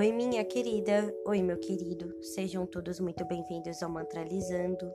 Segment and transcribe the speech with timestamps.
[0.00, 4.90] Oi, minha querida, oi, meu querido, sejam todos muito bem-vindos ao Mantralizando.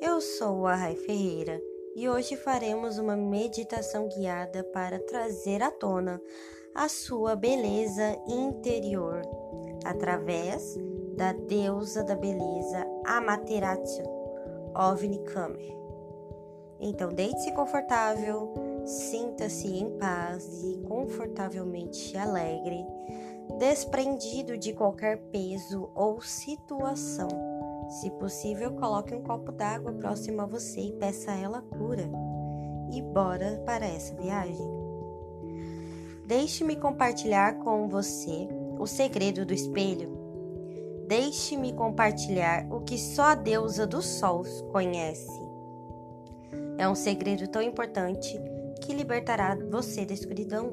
[0.00, 1.62] Eu sou a Rai Ferreira
[1.94, 6.20] e hoje faremos uma meditação guiada para trazer à tona
[6.74, 9.22] a sua beleza interior
[9.84, 10.76] através
[11.16, 14.02] da deusa da beleza Amaterasu,
[14.74, 15.72] Ovni Kamer.
[16.80, 18.52] Então, deite-se confortável,
[18.84, 22.84] sinta-se em paz e confortavelmente alegre
[23.58, 27.28] desprendido de qualquer peso ou situação.
[27.88, 32.08] Se possível, coloque um copo d'água próximo a você e peça a ela cura.
[32.90, 34.70] E bora para essa viagem.
[36.26, 40.10] Deixe-me compartilhar com você o segredo do espelho.
[41.06, 45.40] Deixe-me compartilhar o que só a deusa do sol conhece.
[46.78, 48.40] É um segredo tão importante
[48.80, 50.72] que libertará você da escuridão.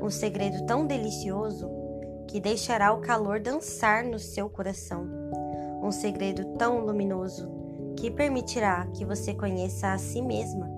[0.00, 1.68] Um segredo tão delicioso
[2.36, 5.08] que deixará o calor dançar no seu coração.
[5.82, 7.48] Um segredo tão luminoso
[7.96, 10.68] que permitirá que você conheça a si mesma.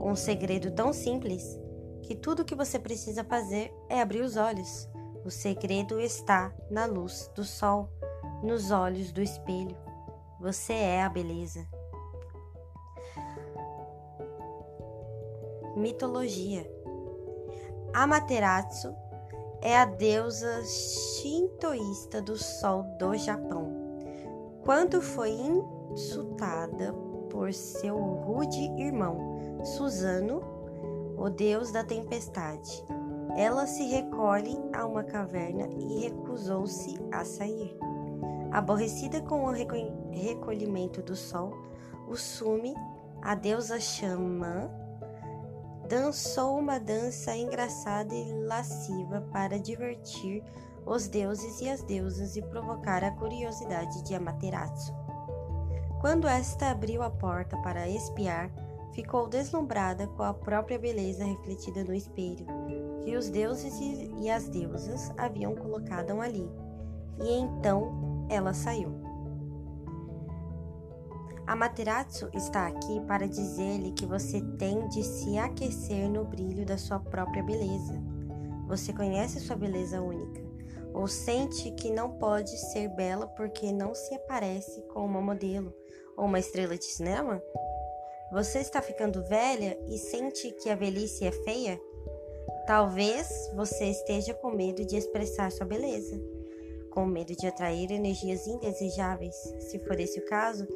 [0.00, 1.60] Um segredo tão simples
[2.00, 4.88] que tudo o que você precisa fazer é abrir os olhos.
[5.26, 7.90] O segredo está na luz do sol,
[8.42, 9.76] nos olhos do espelho.
[10.40, 11.68] Você é a beleza.
[15.76, 16.66] Mitologia
[17.92, 18.96] Amaterasu
[19.60, 23.72] é a deusa shintoísta do sol do Japão.
[24.64, 26.92] Quando foi insultada
[27.30, 30.40] por seu rude irmão Susano,
[31.16, 32.84] o deus da tempestade,
[33.36, 37.76] ela se recolhe a uma caverna e recusou-se a sair.
[38.50, 39.52] Aborrecida com o
[40.12, 41.52] recolhimento do sol,
[42.08, 42.74] o Sumi,
[43.20, 44.70] a deusa xamã,
[45.88, 50.44] dançou uma dança engraçada e lasciva para divertir
[50.84, 54.94] os deuses e as deusas e provocar a curiosidade de Amaterasu.
[56.00, 58.50] Quando esta abriu a porta para espiar,
[58.92, 62.46] ficou deslumbrada com a própria beleza refletida no espelho
[63.02, 63.74] que os deuses
[64.20, 66.48] e as deusas haviam colocado ali.
[67.20, 69.07] E então ela saiu.
[71.48, 77.00] Amaterasu está aqui para dizer-lhe que você tem de se aquecer no brilho da sua
[77.00, 77.98] própria beleza.
[78.66, 80.42] Você conhece sua beleza única,
[80.92, 85.74] ou sente que não pode ser bela porque não se aparece com uma modelo
[86.18, 87.42] ou uma estrela de cinema?
[88.30, 91.80] Você está ficando velha e sente que a velhice é feia?
[92.66, 93.26] Talvez
[93.56, 96.20] você esteja com medo de expressar sua beleza,
[96.90, 99.34] com medo de atrair energias indesejáveis.
[99.60, 100.68] Se for esse o caso,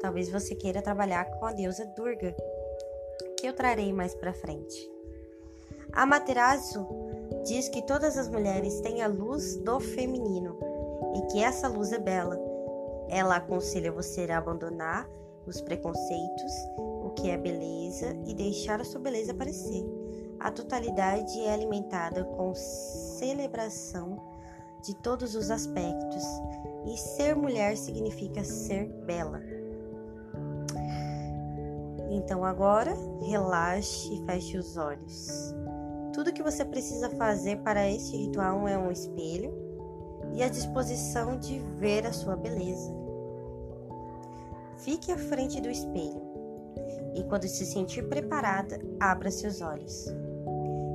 [0.00, 2.34] Talvez você queira trabalhar com a deusa Durga,
[3.38, 4.90] que eu trarei mais para frente.
[5.92, 6.86] A Materasu
[7.44, 10.58] diz que todas as mulheres têm a luz do feminino
[11.16, 12.38] e que essa luz é bela.
[13.08, 15.08] Ela aconselha você a abandonar
[15.46, 19.84] os preconceitos, o que é beleza e deixar a sua beleza aparecer.
[20.38, 24.18] A totalidade é alimentada com celebração
[24.82, 26.24] de todos os aspectos,
[26.86, 29.59] e ser mulher significa ser bela.
[32.10, 35.54] Então agora relaxe e feche os olhos.
[36.12, 39.54] Tudo que você precisa fazer para este ritual é um espelho
[40.34, 42.92] e a disposição de ver a sua beleza.
[44.78, 46.20] Fique à frente do espelho
[47.14, 50.06] e, quando se sentir preparada, abra seus olhos.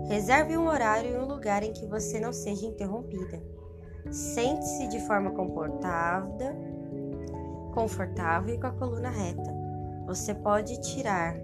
[0.07, 3.41] Reserve um horário e um lugar em que você não seja interrompida.
[4.11, 6.55] Sente-se de forma confortável,
[7.73, 9.54] confortável e com a coluna reta.
[10.05, 11.35] Você pode tirar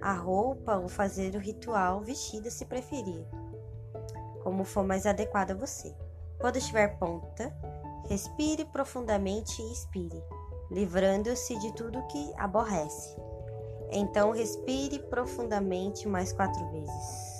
[0.00, 3.24] a roupa ou fazer o ritual vestida se preferir,
[4.42, 5.94] como for mais adequado a você.
[6.38, 7.54] Quando estiver ponta,
[8.08, 10.22] respire profundamente e expire,
[10.70, 13.16] livrando-se de tudo que aborrece.
[13.92, 17.31] Então, respire profundamente mais quatro vezes.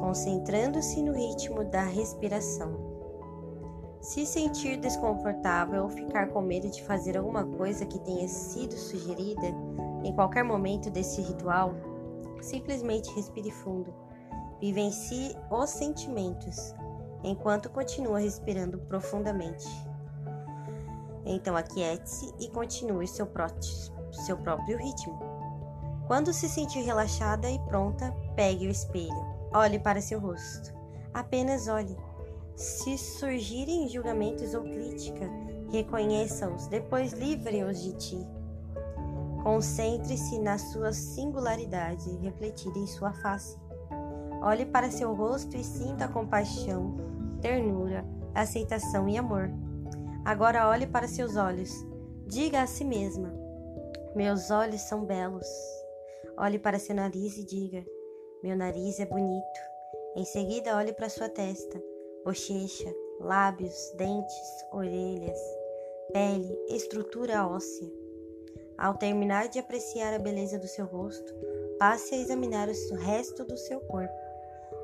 [0.00, 2.88] Concentrando-se no ritmo da respiração.
[4.00, 9.46] Se sentir desconfortável ou ficar com medo de fazer alguma coisa que tenha sido sugerida
[10.02, 11.74] em qualquer momento desse ritual,
[12.40, 13.94] simplesmente respire fundo.
[14.58, 16.74] Vivencie os sentimentos
[17.22, 19.68] enquanto continua respirando profundamente.
[21.26, 23.30] Então aquiete-se e continue seu,
[24.12, 25.18] seu próprio ritmo.
[26.06, 30.72] Quando se sentir relaxada e pronta, pegue o espelho Olhe para seu rosto.
[31.12, 31.96] Apenas olhe.
[32.54, 35.28] Se surgirem julgamentos ou crítica,
[35.72, 38.28] reconheça-os, depois livre-os de ti.
[39.42, 43.58] Concentre-se na sua singularidade refletida em sua face.
[44.42, 46.96] Olhe para seu rosto e sinta compaixão,
[47.40, 48.04] ternura,
[48.34, 49.50] aceitação e amor.
[50.24, 51.72] Agora olhe para seus olhos.
[52.26, 53.32] Diga a si mesma:
[54.14, 55.46] Meus olhos são belos.
[56.36, 57.84] Olhe para seu nariz e diga:
[58.42, 59.60] Meu nariz é bonito.
[60.16, 61.78] Em seguida, olhe para sua testa,
[62.24, 62.90] bochecha,
[63.20, 65.38] lábios, dentes, orelhas,
[66.10, 67.86] pele, estrutura óssea.
[68.78, 71.34] Ao terminar de apreciar a beleza do seu rosto,
[71.78, 74.14] passe a examinar o resto do seu corpo.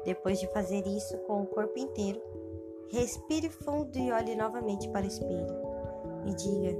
[0.05, 2.21] Depois de fazer isso com o corpo inteiro,
[2.91, 5.57] respire fundo e olhe novamente para o espelho.
[6.27, 6.77] E diga: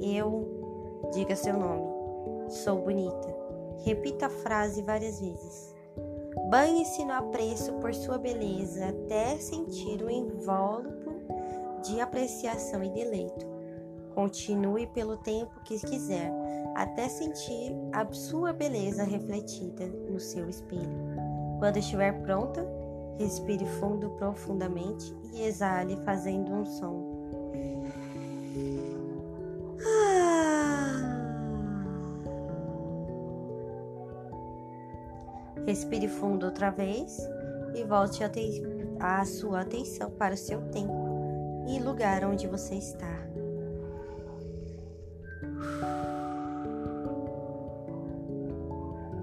[0.00, 3.36] Eu, diga seu nome, sou bonita.
[3.84, 5.77] Repita a frase várias vezes.
[6.46, 11.20] Banhe-se no apreço por sua beleza até sentir um invólucro
[11.84, 13.46] de apreciação e deleito.
[14.14, 16.32] Continue pelo tempo que quiser,
[16.74, 20.98] até sentir a sua beleza refletida no seu espelho.
[21.58, 22.66] Quando estiver pronta,
[23.18, 27.17] respire fundo profundamente e exale fazendo um som.
[35.68, 37.18] Respire fundo outra vez
[37.74, 38.30] e volte a,
[39.00, 43.28] a sua atenção para o seu tempo e lugar onde você está.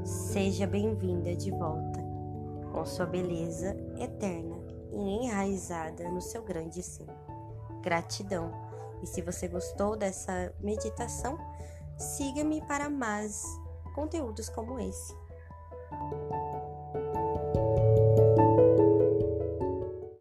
[0.03, 2.00] Seja bem-vinda de volta
[2.71, 4.56] com sua beleza eterna
[4.94, 7.07] e enraizada no seu grande ser.
[7.81, 8.51] Gratidão.
[9.01, 11.39] E se você gostou dessa meditação,
[11.97, 13.44] siga-me para mais
[13.95, 15.25] conteúdos como esse.